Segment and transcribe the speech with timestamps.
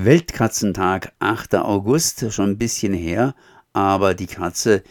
[0.00, 1.56] Weltkatzentag, 8.
[1.56, 3.34] August, schon ein bisschen her,
[3.72, 4.84] aber die Katze,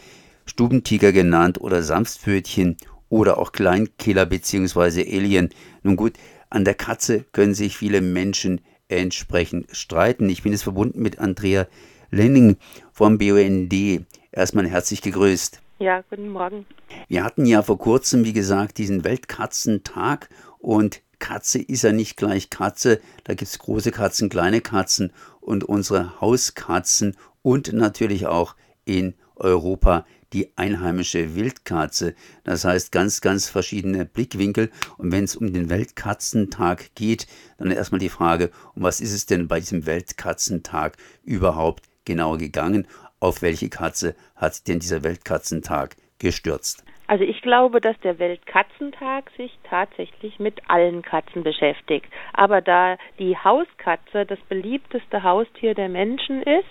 [0.44, 2.76] Stubentiger genannt oder Samstpfötchen
[3.08, 5.10] oder auch Kleinkiller bzw.
[5.10, 5.48] Alien.
[5.82, 6.18] Nun gut,
[6.50, 10.28] an der Katze können sich viele Menschen entsprechend streiten.
[10.28, 11.66] Ich bin jetzt verbunden mit Andrea
[12.10, 12.58] Lenning
[12.92, 14.04] vom BUND.
[14.30, 15.62] Erstmal herzlich gegrüßt.
[15.78, 16.66] Ja, guten Morgen.
[17.08, 20.28] Wir hatten ja vor kurzem, wie gesagt, diesen Weltkatzentag
[20.58, 23.00] und Katze ist ja nicht gleich Katze.
[23.24, 28.54] Da gibt es große Katzen, kleine Katzen und unsere Hauskatzen und natürlich auch
[28.84, 32.14] in Europa die einheimische Wildkatze.
[32.44, 34.70] Das heißt ganz, ganz verschiedene Blickwinkel.
[34.98, 37.26] Und wenn es um den Weltkatzentag geht,
[37.56, 42.86] dann erstmal die Frage, um was ist es denn bei diesem Weltkatzentag überhaupt genau gegangen?
[43.20, 46.84] Auf welche Katze hat denn dieser Weltkatzentag gestürzt?
[47.08, 52.06] Also ich glaube, dass der Weltkatzentag sich tatsächlich mit allen Katzen beschäftigt.
[52.34, 56.68] Aber da die Hauskatze das beliebteste Haustier der Menschen ist,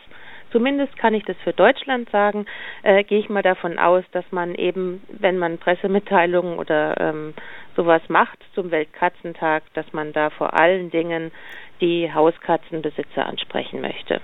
[0.52, 2.46] zumindest kann ich das für Deutschland sagen,
[2.84, 7.34] äh, gehe ich mal davon aus, dass man eben, wenn man Pressemitteilungen oder ähm,
[7.76, 11.32] sowas macht zum Weltkatzentag, dass man da vor allen Dingen
[11.82, 14.22] die Hauskatzenbesitzer ansprechen möchte.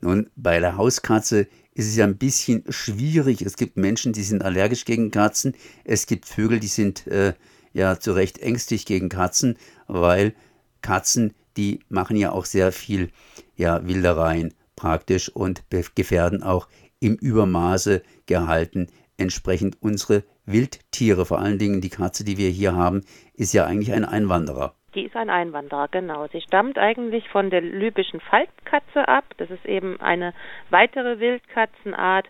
[0.00, 3.40] Nun, bei der Hauskatze ist es ja ein bisschen schwierig.
[3.42, 5.54] Es gibt Menschen, die sind allergisch gegen Katzen.
[5.84, 7.34] Es gibt Vögel, die sind äh,
[7.72, 10.34] ja zu Recht ängstlich gegen Katzen, weil
[10.82, 13.10] Katzen, die machen ja auch sehr viel
[13.54, 15.62] ja, Wildereien praktisch und
[15.94, 16.66] gefährden auch
[16.98, 21.26] im Übermaße gehalten entsprechend unsere Wildtiere.
[21.26, 23.02] Vor allen Dingen die Katze, die wir hier haben,
[23.34, 24.74] ist ja eigentlich ein Einwanderer.
[24.94, 26.26] Die ist ein Einwanderer, genau.
[26.28, 29.24] Sie stammt eigentlich von der libyschen Faltkatze ab.
[29.36, 30.32] Das ist eben eine
[30.70, 32.26] weitere Wildkatzenart,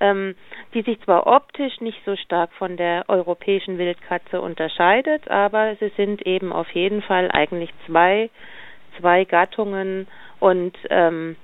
[0.00, 0.34] ähm,
[0.72, 6.26] die sich zwar optisch nicht so stark von der europäischen Wildkatze unterscheidet, aber sie sind
[6.26, 8.30] eben auf jeden Fall eigentlich zwei,
[8.98, 10.06] zwei Gattungen
[10.40, 11.36] und ähm,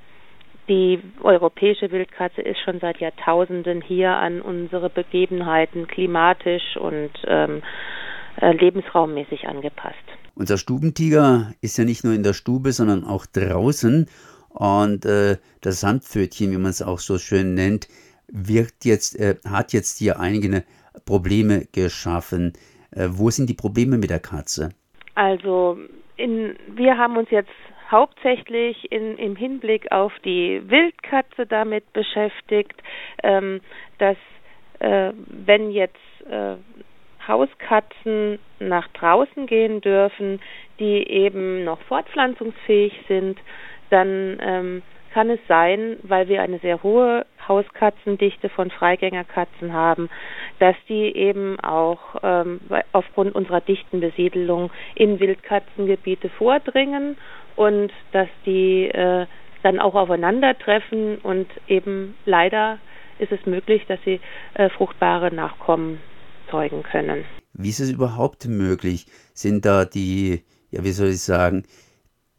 [0.68, 7.62] die europäische Wildkatze ist schon seit Jahrtausenden hier an unsere Begebenheiten klimatisch und ähm,
[8.40, 10.23] äh, lebensraummäßig angepasst.
[10.34, 14.06] Unser Stubentiger ist ja nicht nur in der Stube, sondern auch draußen.
[14.48, 17.88] Und äh, das Sandpfötchen, wie man es auch so schön nennt,
[18.28, 20.64] wirkt jetzt, äh, hat jetzt hier einige
[21.06, 22.52] Probleme geschaffen.
[22.90, 24.70] Äh, wo sind die Probleme mit der Katze?
[25.14, 25.78] Also
[26.16, 27.50] in, wir haben uns jetzt
[27.90, 32.82] hauptsächlich in, im Hinblick auf die Wildkatze damit beschäftigt,
[33.22, 33.60] ähm,
[33.98, 34.16] dass
[34.80, 35.96] äh, wenn jetzt
[36.28, 36.56] äh,
[37.28, 40.40] Hauskatzen nach draußen gehen dürfen,
[40.78, 43.38] die eben noch fortpflanzungsfähig sind,
[43.90, 50.10] dann ähm, kann es sein, weil wir eine sehr hohe Hauskatzendichte von Freigängerkatzen haben,
[50.58, 52.60] dass die eben auch ähm,
[52.92, 57.16] aufgrund unserer dichten Besiedelung in Wildkatzengebiete vordringen
[57.54, 59.26] und dass die äh,
[59.62, 62.78] dann auch aufeinandertreffen und eben leider
[63.20, 64.20] ist es möglich, dass sie
[64.54, 66.00] äh, fruchtbare Nachkommen
[66.54, 67.24] erzeugen können.
[67.52, 69.06] Wie ist es überhaupt möglich?
[69.34, 71.64] Sind da die, ja, wie soll ich sagen,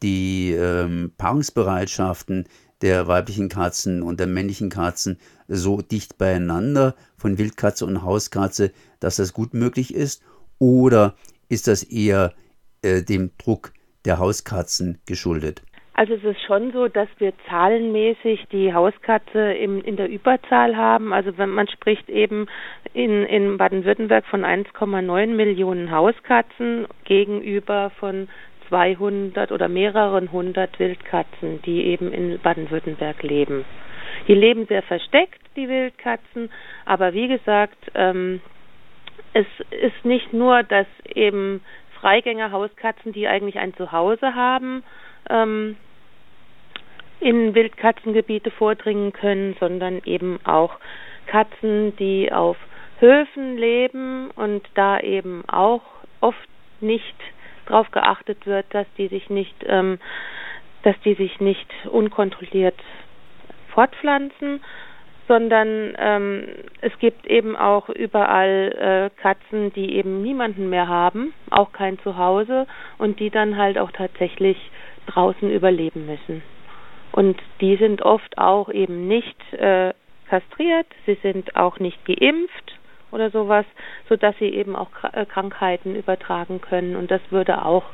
[0.02, 2.48] die ähm, Paarungsbereitschaften
[2.82, 5.18] der weiblichen Katzen und der männlichen Katzen
[5.48, 10.22] so dicht beieinander von Wildkatze und Hauskatze, dass das gut möglich ist?
[10.60, 11.16] Oder
[11.50, 12.34] ist das eher
[12.82, 13.74] äh, dem Druck
[14.04, 15.64] der Hauskatzen geschuldet?
[15.98, 21.14] Also es ist schon so, dass wir zahlenmäßig die Hauskatze im, in der Überzahl haben.
[21.14, 22.48] Also wenn man spricht eben
[22.94, 28.28] in, in Baden-Württemberg von 1,9 Millionen Hauskatzen gegenüber von
[28.68, 33.64] 200 oder mehreren hundert Wildkatzen, die eben in Baden-Württemberg leben.
[34.28, 36.50] Die leben sehr versteckt, die Wildkatzen,
[36.86, 38.42] aber wie gesagt, ähm,
[39.34, 41.62] es ist nicht nur, dass eben
[42.02, 44.84] Freigänger-Hauskatzen, die eigentlich ein Zuhause haben,
[45.30, 45.78] ähm,
[47.20, 50.76] in Wildkatzengebiete vordringen können, sondern eben auch
[51.28, 52.58] Katzen, die auf
[53.00, 55.82] Höfen leben und da eben auch
[56.22, 56.38] oft
[56.82, 57.16] nicht
[57.66, 60.00] darauf geachtet wird, dass die sich nicht, ähm,
[60.84, 62.80] dass die sich nicht unkontrolliert
[63.74, 64.62] fortpflanzen,
[65.28, 66.48] sondern ähm,
[66.82, 72.68] es gibt eben auch überall äh, Katzen, die eben niemanden mehr haben, auch kein Zuhause
[72.98, 74.58] und die dann halt auch tatsächlich
[75.08, 76.42] draußen überleben müssen.
[77.12, 79.94] Und die sind oft auch eben nicht äh,
[80.30, 82.80] kastriert, sie sind auch nicht geimpft
[83.12, 83.66] oder sowas,
[84.10, 87.86] sodass sie eben auch äh, Krankheiten übertragen können und das würde auch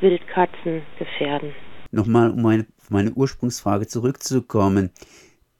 [0.00, 1.52] Wildkatzen gefährden.
[1.90, 4.90] Nochmal, um meine, meine Ursprungsfrage zurückzukommen.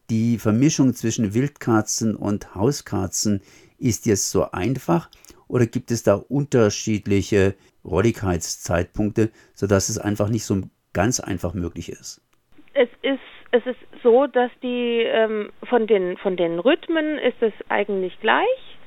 [0.08, 3.42] Die Vermischung zwischen Wildkatzen und Hauskatzen
[3.78, 5.10] ist jetzt so einfach
[5.48, 7.54] oder gibt es da unterschiedliche
[7.84, 12.20] Rolligkeitszeitpunkte, sodass es einfach nicht so ganz einfach möglich ist?
[12.74, 13.20] Es ist
[13.54, 18.78] es ist so, dass die ähm, von den von den Rhythmen ist es eigentlich gleich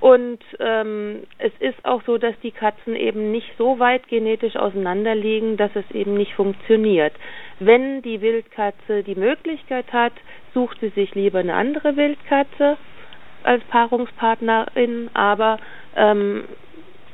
[0.00, 5.14] und ähm, es ist auch so, dass die Katzen eben nicht so weit genetisch auseinander
[5.14, 7.12] liegen, dass es eben nicht funktioniert.
[7.58, 10.14] Wenn die Wildkatze die Möglichkeit hat,
[10.54, 12.78] sucht sie sich lieber eine andere Wildkatze
[13.42, 15.58] als Paarungspartnerin, aber
[15.96, 16.44] ähm,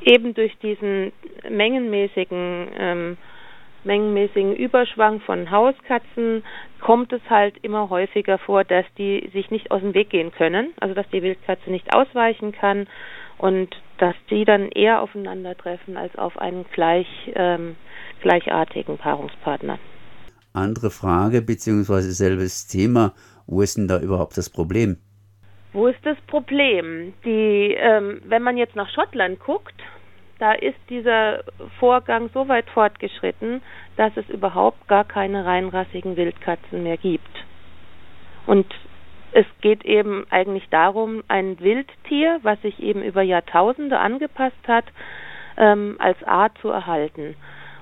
[0.01, 1.11] eben durch diesen
[1.49, 3.17] mengenmäßigen ähm,
[3.87, 6.43] mengenmäßigen Überschwang von Hauskatzen
[6.79, 10.73] kommt es halt immer häufiger vor, dass die sich nicht aus dem Weg gehen können,
[10.79, 12.87] also dass die Wildkatze nicht ausweichen kann
[13.39, 17.75] und dass die dann eher aufeinandertreffen als auf einen gleich, ähm,
[18.21, 19.79] gleichartigen Paarungspartner.
[20.53, 23.13] Andere Frage beziehungsweise selbes Thema.
[23.47, 24.97] Wo ist denn da überhaupt das Problem?
[25.73, 27.13] Wo ist das Problem?
[27.23, 29.75] Die, ähm, wenn man jetzt nach Schottland guckt,
[30.39, 31.43] da ist dieser
[31.79, 33.61] Vorgang so weit fortgeschritten,
[33.95, 37.29] dass es überhaupt gar keine reinrassigen Wildkatzen mehr gibt.
[38.45, 38.67] Und
[39.31, 44.85] es geht eben eigentlich darum, ein Wildtier, was sich eben über Jahrtausende angepasst hat,
[45.57, 47.35] ähm, als Art zu erhalten.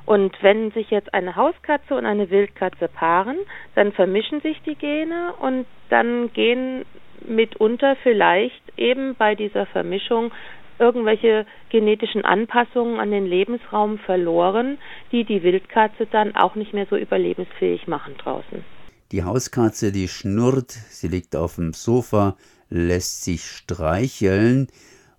[0.05, 3.37] Und wenn sich jetzt eine Hauskatze und eine Wildkatze paaren,
[3.73, 6.85] dann vermischen sich die Gene und dann gehen
[7.27, 10.31] mitunter vielleicht eben bei dieser Vermischung
[10.79, 14.77] irgendwelche genetischen Anpassungen an den Lebensraum verloren,
[15.11, 18.63] die die Wildkatze dann auch nicht mehr so überlebensfähig machen draußen.
[19.11, 22.35] Die Hauskatze, die schnurrt, sie liegt auf dem Sofa,
[22.69, 24.67] lässt sich streicheln.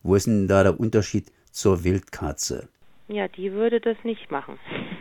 [0.02, 2.68] Wo ist denn da der Unterschied zur Wildkatze?
[3.08, 4.58] Ja, die würde das nicht machen.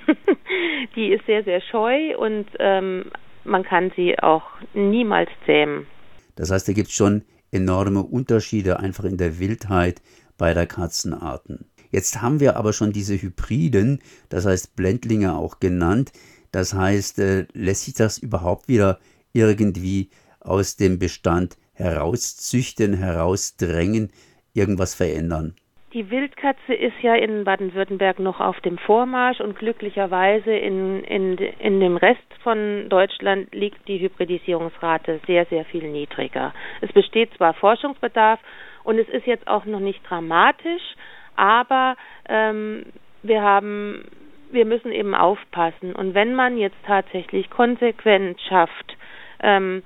[0.95, 3.11] die ist sehr, sehr scheu und ähm,
[3.43, 4.43] man kann sie auch
[4.73, 5.87] niemals zähmen.
[6.35, 10.01] Das heißt, da gibt es schon enorme Unterschiede einfach in der Wildheit
[10.37, 11.65] beider Katzenarten.
[11.91, 16.11] Jetzt haben wir aber schon diese Hybriden, das heißt Blendlinge auch genannt.
[16.51, 18.99] Das heißt, äh, lässt sich das überhaupt wieder
[19.33, 20.09] irgendwie
[20.39, 24.11] aus dem Bestand herauszüchten, herausdrängen,
[24.53, 25.55] irgendwas verändern?
[25.93, 31.79] Die Wildkatze ist ja in Baden-Württemberg noch auf dem Vormarsch und glücklicherweise in, in, in
[31.79, 36.53] dem Rest von Deutschland liegt die Hybridisierungsrate sehr, sehr viel niedriger.
[36.81, 38.41] Es besteht zwar Forschungsbedarf
[38.85, 40.95] und es ist jetzt auch noch nicht dramatisch,
[41.35, 41.95] aber
[42.29, 42.85] ähm,
[43.23, 44.05] wir haben,
[44.51, 45.93] wir müssen eben aufpassen.
[45.93, 48.95] Und wenn man jetzt tatsächlich konsequent schafft,
[49.41, 49.83] ähm,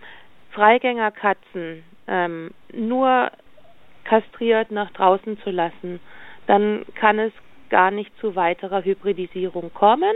[0.51, 3.31] Freigängerkatzen ähm, nur
[4.03, 5.99] kastriert nach draußen zu lassen,
[6.47, 7.31] dann kann es
[7.69, 10.13] gar nicht zu weiterer Hybridisierung kommen.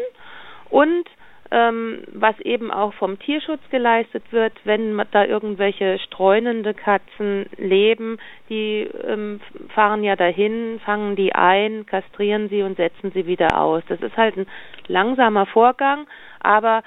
[0.69, 1.07] Und
[1.53, 8.17] was eben auch vom Tierschutz geleistet wird, wenn da irgendwelche streunende Katzen leben,
[8.49, 9.39] die ähm,
[9.69, 13.83] fahren ja dahin, fangen die ein, kastrieren sie und setzen sie wieder aus.
[13.87, 14.47] Das ist halt ein
[14.87, 16.07] langsamer Vorgang,
[16.39, 16.81] aber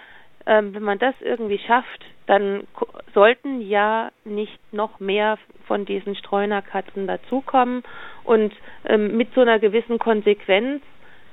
[0.46, 2.64] ähm, wenn man das irgendwie schafft, dann
[3.14, 7.84] sollten ja nicht noch mehr von diesen Streunerkatzen dazukommen
[8.24, 8.52] und
[8.84, 10.82] ähm, mit so einer gewissen Konsequenz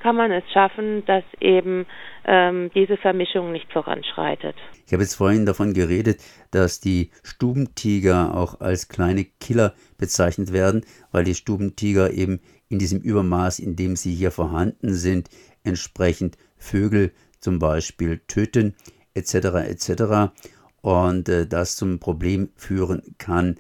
[0.03, 1.85] kann man es schaffen, dass eben
[2.25, 4.55] ähm, diese Vermischung nicht voranschreitet.
[4.85, 6.21] Ich habe jetzt vorhin davon geredet,
[6.51, 12.99] dass die Stubentiger auch als kleine Killer bezeichnet werden, weil die Stubentiger eben in diesem
[12.99, 15.29] Übermaß, in dem sie hier vorhanden sind,
[15.63, 18.75] entsprechend Vögel zum Beispiel töten,
[19.13, 19.35] etc.
[19.69, 20.33] etc.
[20.81, 23.55] Und äh, das zum Problem führen kann.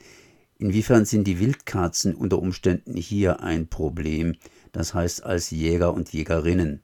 [0.57, 4.35] Inwiefern sind die Wildkatzen unter Umständen hier ein Problem?
[4.73, 6.83] Das heißt als Jäger und Jägerinnen?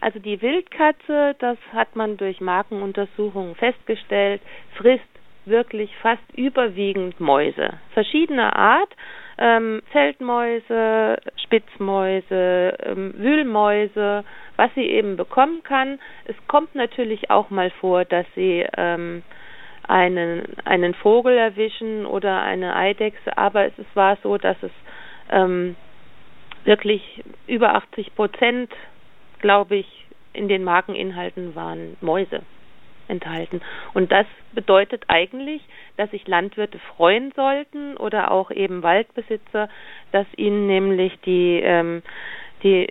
[0.00, 4.42] Also die Wildkatze, das hat man durch Markenuntersuchungen festgestellt,
[4.76, 5.04] frisst
[5.44, 7.70] wirklich fast überwiegend Mäuse.
[7.94, 8.90] Verschiedener Art,
[9.38, 14.24] ähm, Zeltmäuse, Spitzmäuse, ähm, Wühlmäuse,
[14.56, 15.98] was sie eben bekommen kann.
[16.24, 19.22] Es kommt natürlich auch mal vor, dass sie ähm,
[19.86, 24.70] einen, einen Vogel erwischen oder eine Eidechse, aber es war so, dass es
[25.30, 25.76] ähm,
[26.64, 28.70] wirklich über 80 Prozent,
[29.40, 32.42] glaube ich, in den Markeninhalten waren Mäuse
[33.08, 33.60] enthalten.
[33.94, 35.62] Und das bedeutet eigentlich,
[35.96, 39.68] dass sich Landwirte freuen sollten oder auch eben Waldbesitzer,
[40.12, 42.02] dass ihnen nämlich die, ähm,
[42.62, 42.88] die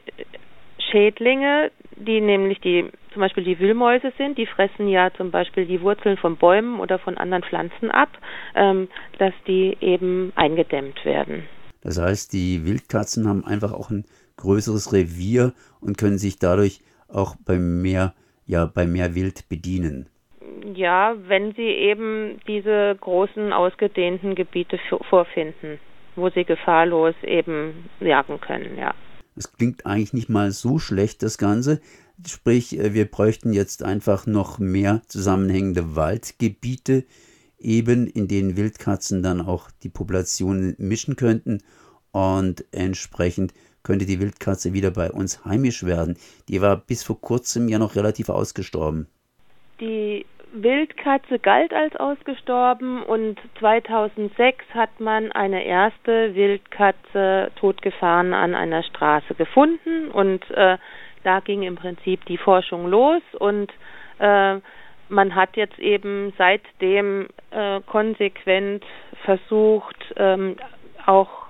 [0.92, 5.82] Schädlinge, die nämlich die zum Beispiel die Wühlmäuse sind, die fressen ja zum Beispiel die
[5.82, 8.10] Wurzeln von Bäumen oder von anderen Pflanzen ab,
[8.56, 8.88] ähm,
[9.18, 11.48] dass die eben eingedämmt werden.
[11.82, 14.06] Das heißt, die Wildkatzen haben einfach auch ein
[14.38, 18.14] größeres Revier und können sich dadurch auch bei mehr,
[18.46, 20.08] ja, bei mehr Wild bedienen.
[20.76, 25.80] Ja, wenn sie eben diese großen ausgedehnten Gebiete vorfinden,
[26.16, 28.94] wo sie gefahrlos eben jagen können, ja.
[29.36, 31.80] Es klingt eigentlich nicht mal so schlecht, das Ganze.
[32.28, 37.06] Sprich, äh, wir bräuchten jetzt einfach noch mehr zusammenhängende Waldgebiete,
[37.64, 41.60] eben in denen Wildkatzen dann auch die Populationen mischen könnten
[42.12, 43.54] und entsprechend
[43.84, 46.18] könnte die Wildkatze wieder bei uns heimisch werden.
[46.50, 49.08] Die war bis vor kurzem ja noch relativ ausgestorben.
[49.80, 58.84] Die Wildkatze galt als ausgestorben und 2006 hat man eine erste Wildkatze totgefahren an einer
[58.84, 60.78] Straße gefunden und äh,
[61.24, 63.72] da ging im Prinzip die Forschung los und
[64.20, 64.60] äh,
[65.12, 68.84] man hat jetzt eben seitdem äh, konsequent
[69.24, 70.56] versucht, ähm,
[71.06, 71.50] auch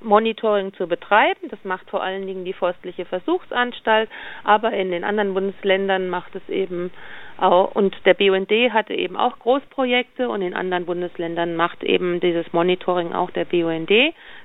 [0.00, 1.48] Monitoring zu betreiben.
[1.48, 4.10] Das macht vor allen Dingen die Forstliche Versuchsanstalt,
[4.42, 6.90] aber in den anderen Bundesländern macht es eben
[7.38, 12.52] auch, und der BUND hatte eben auch Großprojekte und in anderen Bundesländern macht eben dieses
[12.52, 13.90] Monitoring auch der BUND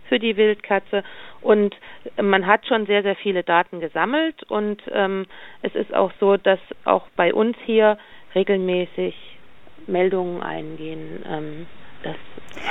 [0.07, 1.03] für die Wildkatze.
[1.41, 1.75] Und
[2.21, 5.25] man hat schon sehr, sehr viele Daten gesammelt und ähm,
[5.61, 7.97] es ist auch so, dass auch bei uns hier
[8.37, 9.15] regelmäßig
[9.87, 11.65] Meldungen eingehen, ähm,
[12.03, 12.15] dass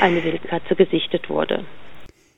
[0.00, 1.64] eine Wildkatze gesichtet wurde.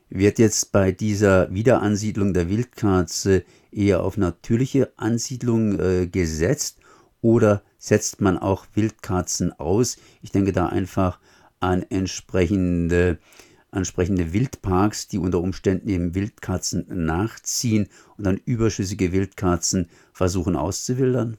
[0.09, 6.81] Wird jetzt bei dieser Wiederansiedlung der Wildkatze eher auf natürliche Ansiedlung äh, gesetzt
[7.21, 9.99] oder setzt man auch Wildkatzen aus?
[10.23, 11.21] Ich denke da einfach
[11.61, 13.19] an entsprechende,
[13.71, 21.37] entsprechende Wildparks, die unter Umständen eben Wildkatzen nachziehen und dann überschüssige Wildkatzen versuchen auszuwildern.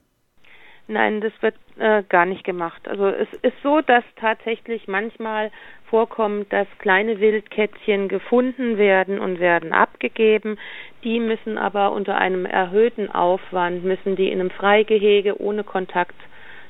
[0.87, 2.87] Nein, das wird äh, gar nicht gemacht.
[2.87, 5.51] Also es ist so, dass tatsächlich manchmal
[5.89, 10.57] vorkommt, dass kleine Wildkätzchen gefunden werden und werden abgegeben.
[11.03, 16.15] Die müssen aber unter einem erhöhten Aufwand, müssen die in einem Freigehege ohne Kontakt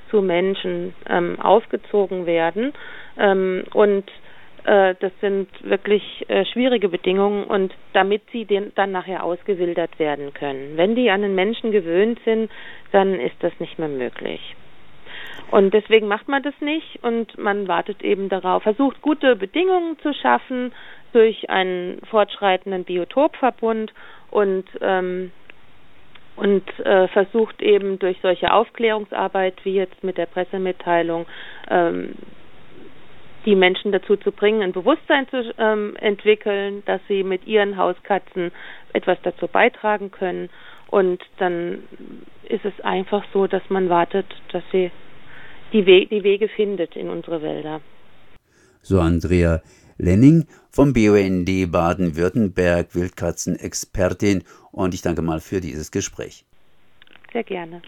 [0.10, 2.74] zu Menschen ähm, aufgezogen werden.
[3.18, 4.06] Ähm, und
[4.66, 10.34] äh, das sind wirklich äh, schwierige Bedingungen und damit sie den, dann nachher ausgewildert werden
[10.34, 10.78] können.
[10.78, 12.50] Wenn die an den Menschen gewöhnt sind,
[12.92, 14.56] dann ist das nicht mehr möglich.
[15.52, 20.14] Und deswegen macht man das nicht und man wartet eben darauf, versucht gute Bedingungen zu
[20.14, 20.72] schaffen
[21.12, 23.94] durch einen fortschreitenden Biotopverbund
[24.30, 25.32] und ähm,
[26.36, 31.26] und äh, versucht eben durch solche Aufklärungsarbeit wie jetzt mit der Pressemitteilung
[31.70, 32.16] ähm,
[33.46, 38.52] die Menschen dazu zu bringen, ein Bewusstsein zu ähm, entwickeln, dass sie mit ihren Hauskatzen
[38.94, 40.50] etwas dazu beitragen können.
[40.88, 41.84] Und dann
[42.48, 44.92] ist es einfach so, dass man wartet, dass sie
[45.74, 47.82] die, We die Wege findet in unsere Wälder.
[48.82, 49.62] So Andrea
[49.98, 54.44] Lenning vom BUND Baden-Württemberg, Wildkatzenexpertin.
[54.72, 56.46] Und ich danke mal für dieses Gespräch.
[57.34, 57.82] Sehr gerne.